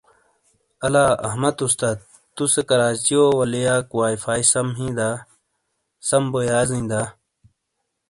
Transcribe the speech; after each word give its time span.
الہ 0.85 1.05
احمد 1.27 1.55
استاد 1.65 1.97
تُوسے 2.35 2.61
کراچیو 2.69 3.23
والیاک 3.37 3.87
وائی 3.97 4.15
فائی 4.23 4.43
سَم 4.51 4.67
ہیں 4.77 4.93
دا؟ 4.97 5.09
سم 6.07 6.23
بو 6.31 6.39
یازیں 6.49 6.85
دا؟ 6.91 7.01